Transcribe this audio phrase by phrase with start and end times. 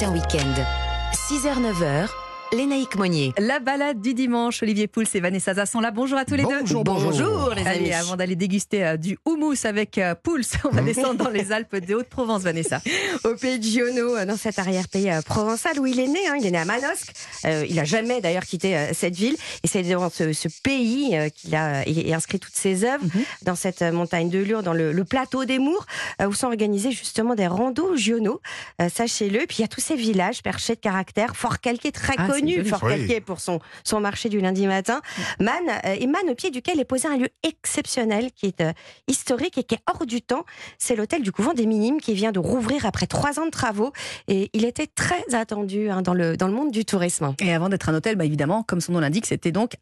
[0.00, 0.56] matin week-end.
[1.12, 2.08] 6h-9h,
[2.52, 3.32] Lénaïque Monnier.
[3.38, 5.92] La balade du dimanche, Olivier Pouls et Vanessa Zas sont là.
[5.92, 6.60] Bonjour à tous les deux.
[6.60, 7.54] Bonjour, bonjour.
[7.54, 7.92] les amis.
[7.92, 11.76] avant d'aller déguster euh, du houmous avec euh, Pouls, on va descendre dans les Alpes
[11.76, 12.80] de Haute-Provence, Vanessa.
[13.24, 16.18] Au pays de Giono, euh, dans cet arrière-pays provençal où il est né.
[16.28, 16.36] Hein.
[16.40, 17.12] il est né à Manosque.
[17.44, 19.36] il n'a jamais d'ailleurs quitté cette ville.
[19.62, 23.22] Et c'est dans ce, pays qu'il a inscrit toutes ses œuvres, mhm.
[23.42, 25.86] dans cette montagne de Lure, dans le, plateau des Mours,
[26.24, 28.40] où sont organisés justement des randos Giono.
[28.92, 29.46] Sachez-le.
[29.46, 32.80] Puis il y a tous ces villages perchés de caractère, fort calqués, très ah, fort
[32.80, 35.00] calqué pour son, son marché du lundi matin.
[35.38, 35.54] Man,
[35.84, 38.72] euh, et Man, au pied duquel est posé un lieu exceptionnel qui est euh,
[39.08, 40.44] historique et qui est hors du temps.
[40.78, 43.92] C'est l'hôtel du couvent des Minimes qui vient de rouvrir après trois ans de travaux.
[44.28, 47.34] Et il était très attendu hein, dans, le, dans le monde du tourisme.
[47.40, 49.74] Et avant d'être un hôtel, bah évidemment, comme son nom l'indique, c'était donc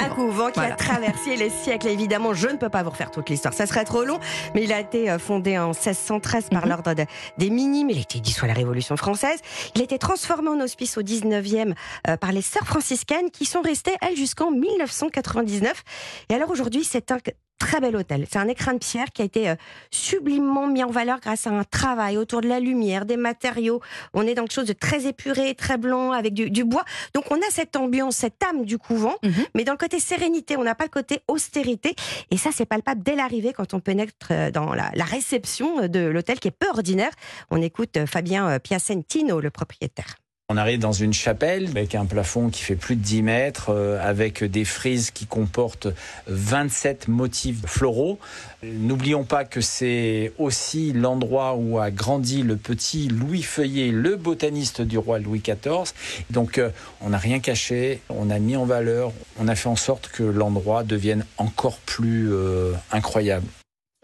[0.00, 1.88] un couvent qui a traversé les siècles.
[1.88, 4.18] Évidemment, je ne peux pas vous refaire toute l'histoire, ça serait trop long,
[4.54, 6.68] mais il a été euh, fondé en 1613 par mhm.
[6.68, 7.90] l'ordre des Minimes.
[7.90, 9.40] Il a été dissous à la Révolution française.
[9.74, 11.74] Il a été transformé en hospice au 19e
[12.08, 15.82] euh, par les sœurs franciscaines qui sont restées, elles, jusqu'en 1999.
[16.28, 17.18] Et alors aujourd'hui, c'est un
[17.58, 18.26] très bel hôtel.
[18.30, 19.54] C'est un écrin de pierre qui a été euh,
[19.90, 23.80] sublimement mis en valeur grâce à un travail autour de la lumière, des matériaux.
[24.14, 26.84] On est dans quelque chose de très épuré, très blanc, avec du, bois.
[27.14, 29.32] Donc on a cette ambiance, cette âme du couvent, mhm.
[29.54, 31.94] mais dans le côté sérénité, on n'a pas le côté austérité.
[32.30, 36.38] Et ça, c'est palpable dès l'arrivée quand on pénètre euh, dans la, réception de l'hôtel
[36.38, 37.10] qui est peu ordinaire.
[37.50, 40.16] On écoute euh, Fabien Piacentino, le propriétaire.
[40.50, 44.00] On arrive dans une chapelle avec un plafond qui fait plus de 10 mètres, euh,
[44.02, 45.88] avec des frises qui comportent
[46.26, 48.18] 27 motifs floraux.
[48.62, 54.80] N'oublions pas que c'est aussi l'endroit où a grandi le petit Louis Feuillet, le botaniste
[54.80, 55.92] du roi Louis XIV.
[56.30, 56.70] Donc euh,
[57.02, 60.22] on n'a rien caché, on a mis en valeur, on a fait en sorte que
[60.22, 63.44] l'endroit devienne encore plus euh, incroyable.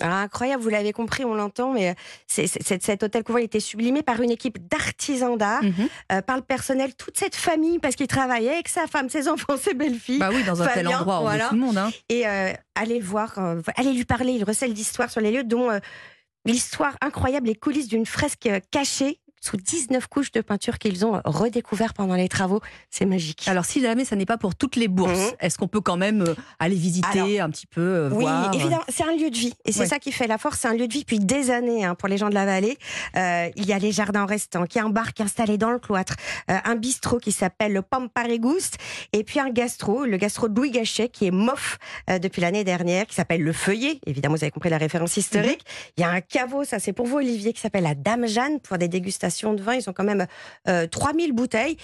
[0.02, 1.94] Ah, incroyable, vous l'avez compris, on l'entend, mais euh,
[2.26, 5.88] c'est, cet hôtel couvent a été sublimé par une équipe d'artisans d'art, mhm.
[6.12, 9.56] euh, par le personnel, toute cette famille, parce qu'il travaillait avec sa femme, ses enfants,
[9.56, 10.18] ses belles-filles.
[10.18, 11.78] Bah oui, dans un tel endroit, on tout le monde.
[11.78, 11.90] Hein.
[12.08, 13.38] Et euh, allez le voir,
[13.76, 15.70] allez lui parler, il recèle d'histoires sur les lieux, dont
[16.44, 21.92] l'histoire incroyable, les coulisses d'une fresque cachée sous 19 couches de peinture qu'ils ont redécouvert
[21.92, 22.60] pendant les travaux.
[22.90, 23.46] C'est magique.
[23.46, 25.36] Alors, si jamais ça n'est pas pour toutes les bourses, mhm.
[25.40, 28.24] est-ce qu'on peut quand même euh, aller visiter un petit peu, euh, oui,
[28.54, 29.52] évidemment, c'est un lieu de vie.
[29.66, 30.60] Et c'est ça qui fait la force.
[30.60, 32.78] C'est un lieu de vie depuis des années hein, pour les gens de la vallée.
[33.16, 35.70] Euh, il y a les jardins restants, qui est un bar qui est installé dans
[35.70, 36.14] le cloître,
[36.48, 38.78] un bistrot qui s'appelle le Pamparegouste,
[39.12, 41.78] et puis un gastro, le gastro de Louis Gachet, qui est mof
[42.08, 44.00] depuis l'année dernière, qui s'appelle le Feuillet.
[44.06, 45.64] Évidemment, vous avez compris la référence historique.
[45.64, 45.92] Mhm.
[45.98, 48.60] Il y a un caveau, ça c'est pour vous, Olivier, qui s'appelle la Dame Jeanne,
[48.60, 49.74] pour des dégustations de vin.
[49.74, 50.26] Ils ont quand même
[50.90, 51.76] 3000 euh, bouteilles.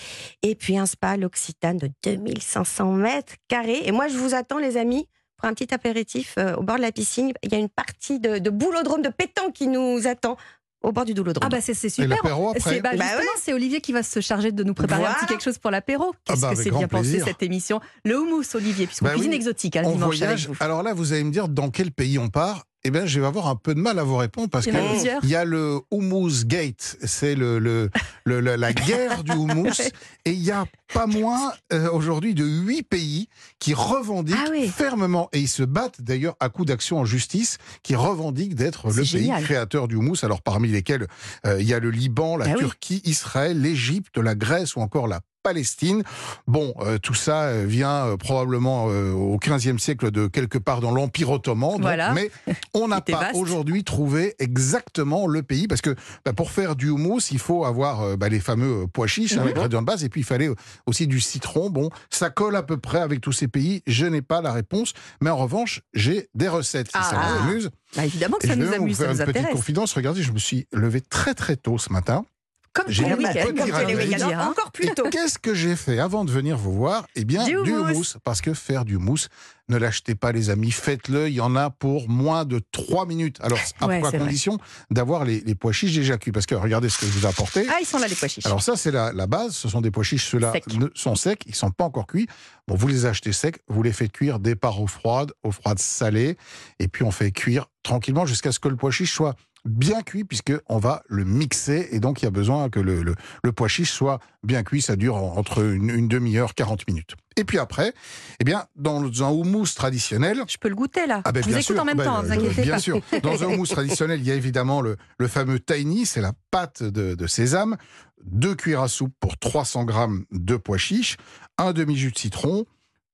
[0.42, 3.82] Et puis un spa, l'Occitane, de 2500 mètres carrés.
[3.84, 6.82] Et moi, je vous attends, les amis, pour un petit apéritif euh, au bord de
[6.82, 7.32] la piscine.
[7.42, 10.36] Il y a une partie de, de boulodrome, de pétanque qui nous attend
[10.82, 11.46] au bord du doulodrome.
[11.46, 12.18] Ah bah c'est super.
[12.58, 13.04] C'est bah, bah
[13.38, 16.12] c'est Olivier qui va se charger de nous préparer un petit quelque chose pour l'apéro.
[16.14, 17.80] Ah Qu'est-ce bah, que c'est bien pensé cette émission.
[18.04, 20.54] Le houmous Olivier, puisqu'on bah cuisine exotique hein, dimanche avec vous.
[20.60, 23.26] Alors là, vous allez me dire dans quel pays on part eh bien, je vais
[23.26, 26.96] avoir un peu de mal à vous répondre parce qu'il y a le Hummus Gate,
[27.04, 29.80] c'est le, le, la guerre du houmous,
[30.24, 35.28] et il y a pas moins euh, aujourd'hui de huit pays qui revendiquent ah fermement,
[35.32, 39.30] et ils se battent d'ailleurs à coup d'action en justice, qui revendiquent d'être le pays
[39.42, 40.16] créateur du houmous.
[40.22, 41.06] Alors parmi lesquels
[41.46, 45.06] euh, il y a le Liban, la ah Turquie, Israël, l'Égypte, la Grèce ou encore
[45.06, 46.02] la Palestine.
[46.46, 50.90] Bon, euh, tout ça euh, vient euh, probablement au XVe siècle de quelque part dans
[50.90, 51.80] l'Empire ottoman,
[52.14, 52.30] mais
[52.74, 57.30] on n'a pas aujourd'hui trouvé exactement le pays, parce que bah, pour faire du houmous,
[57.30, 59.68] il faut avoir bah, les fameux pois chiches, hein, mhm.
[59.68, 60.50] de base, et puis il fallait
[60.86, 61.70] aussi du citron.
[61.70, 63.82] Bon, ça colle à peu près avec tous ces pays.
[63.86, 67.42] Je n'ai pas la réponse, mais en revanche, j'ai des recettes si ça vous ah.
[67.42, 67.70] amuse.
[67.96, 69.92] Bah, évidemment que ça nous amuse, vous faire une petite confidence.
[69.94, 72.24] Regardez, je me suis levé très très tôt ce matin.
[72.72, 75.08] Comme j'ai encore plus tôt.
[75.10, 77.04] Qu'est-ce que j'ai fait avant de venir vous voir?
[77.16, 78.16] Eh bien, du, houmous.
[78.22, 79.28] Parce que faire du mousse,
[79.68, 80.70] ne l'achetez pas, les amis.
[80.70, 81.28] Faites-le.
[81.28, 83.38] Il y en a pour moins de 3 minutes.
[83.40, 84.58] Alors, à condition
[84.90, 86.30] d'avoir les, pois chiches déjà cuits?
[86.30, 87.66] Parce que regardez ce que je vous ai apporté.
[87.68, 88.46] Ah, ils sont là, les pois chiches.
[88.46, 89.56] Alors, ça, c'est la, base.
[89.56, 90.26] Ce sont des pois chiches.
[90.26, 90.52] Ceux-là
[90.94, 91.42] sont secs.
[91.46, 92.28] Ils ne sont pas encore cuits.
[92.68, 93.58] Bon, vous les achetez secs.
[93.66, 96.36] Vous les faites cuire départ eau froide, eau froide salée.
[96.78, 99.34] Et puis, on fait cuire tranquillement jusqu'à ce que le pois chiche soit
[99.64, 103.02] bien cuit puisque on va le mixer et donc il y a besoin que le,
[103.02, 104.82] le, pois chiche soit bien cuit.
[104.82, 107.14] Ça dure entre une, demi-heure, 40 minutes.
[107.36, 107.92] Et puis après,
[108.40, 110.42] eh bien, dans un houmous traditionnel.
[110.48, 111.22] Je peux le goûter là.
[111.24, 113.00] Ah ben, Je vous écoute en même ah temps, ben, vous Bien sûr.
[113.22, 116.82] Dans un houmous traditionnel, il y a évidemment le, le fameux tahini, c'est la pâte
[116.82, 117.76] de, de, sésame,
[118.24, 121.16] deux cuillères à soupe pour 300 grammes de pois chiches,
[121.58, 122.64] un demi-jus de citron,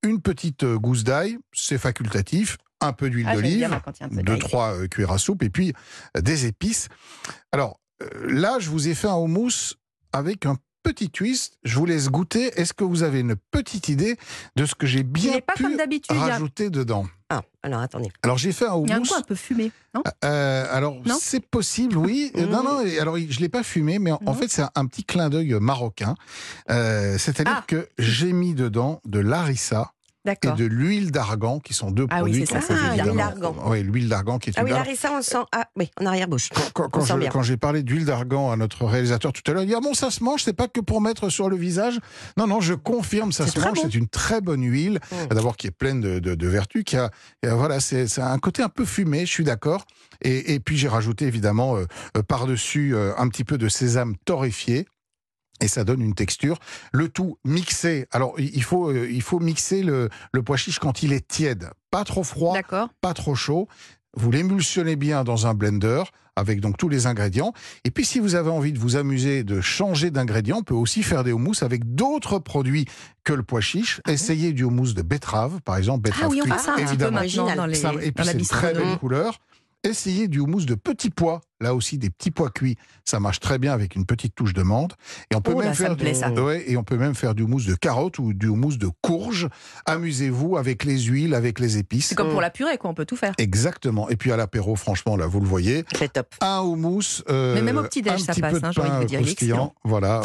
[0.02, 3.81] une petite gousse d'ail, c'est facultatif, un peu d'huile ah, d'olive,
[4.11, 5.73] deux, trois euh, cuillères à soupe, et puis
[6.17, 6.88] euh, des épices.
[7.52, 9.75] Alors euh, là, je vous ai fait un houmous
[10.12, 11.58] avec un petit twist.
[11.64, 12.52] Je vous laisse goûter.
[12.61, 14.17] Est-ce que vous avez une petite idée
[14.55, 15.67] de ce que j'ai bien pu
[16.11, 17.06] rajouter dedans?
[17.28, 18.08] Ah, alors attendez.
[18.23, 18.87] Alors j'ai fait un houmous.
[18.87, 20.02] Il y a un goût un peu fumé, non?
[20.25, 22.31] Euh, Alors c'est possible, oui.
[22.37, 22.84] Non, non.
[23.00, 26.14] Alors je l'ai pas fumé, mais en, fait c'est un, petit clin d'œil marocain.
[26.70, 27.64] Euh, c'est-à-dire ah.
[27.67, 29.93] que j'ai mis dedans de l'arissa
[30.28, 32.40] et de l'huile d'argan, qui sont deux ah produits.
[32.40, 33.55] Oui, c'est ça, ah, l'huile d'argan.
[33.67, 35.38] Oui, l'huile d'argan qui est Ah oui, ça, on sent.
[35.52, 36.50] Ah, oui, en arrière-bouche.
[36.75, 39.94] Quand, j'ai parlé d'huile d'argan à notre réalisateur tout à l'heure, il dit Ah bon,
[39.94, 41.99] ça se mange, c'est pas que pour mettre sur le visage?
[42.37, 43.78] Non, non, je confirme, ça se mange.
[43.82, 45.34] C'est une très bonne huile, mmh.
[45.34, 47.11] d'abord qui est pleine de, de, vertus, qui a.
[47.43, 49.84] Voilà, c'est un côté un peu fumé, je suis d'accord.
[50.23, 51.84] Et, et, puis j'ai rajouté évidemment euh,
[52.17, 54.87] euh, par-dessus euh, un petit peu de sésame torréfié
[55.61, 56.58] et ça donne une texture.
[56.93, 58.06] Le tout mixé.
[58.12, 61.70] Alors, il faut, euh, il faut mixer le, le pois chiche quand il est tiède.
[61.91, 62.56] Pas trop froid,
[63.00, 63.69] pas trop chaud.
[64.14, 66.03] Vous l'émulsionnez bien dans un blender
[66.37, 67.53] avec donc tous les ingrédients.
[67.85, 71.03] Et puis, si vous avez envie de vous amuser, de changer d'ingrédients, on peut aussi
[71.03, 72.85] faire des houmous avec d'autres produits
[73.25, 74.00] que le pois chiche.
[74.05, 76.02] Ah Essayez du houmous de betterave, par exemple.
[76.02, 77.20] Betterave ah oui, on ça évidemment.
[77.56, 79.38] dans les, et puis, c'est une très belle couleur.
[79.87, 81.41] Essayez du houmous de petits pois.
[81.61, 84.62] Là aussi, des petits pois cuits, ça marche très bien avec une petite touche de
[84.62, 84.93] menthe.
[85.31, 86.05] Et on peut, oh même, faire du...
[86.06, 89.49] et on peut même faire du houmous de carottes ou du houmous de courge.
[89.87, 92.09] Amusez-vous avec les huiles, avec les épices.
[92.09, 92.91] C'est comme pour la purée, quoi.
[92.91, 93.33] On peut tout faire.
[93.38, 94.11] Exactement.
[94.11, 95.85] Et puis à l'apéro, franchement, là, vous le voyez.
[95.97, 96.35] C'est top.
[96.43, 97.23] Un houmous.
[97.31, 99.71] Euh, Mais même au petit-déj, ça passe, hein, j'ai envie de dire.
[99.85, 100.23] Voilà.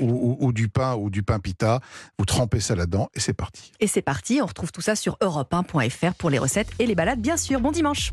[0.00, 1.80] Ou, ou, du pain ou du pain pita.
[2.18, 3.72] Vous trempez ça là-dedans et c'est parti.
[3.80, 4.40] Et c'est parti.
[4.42, 7.60] On retrouve tout ça sur europe1.fr pour les recettes et les balades, bien sûr.
[7.60, 8.06] Bon dimanche.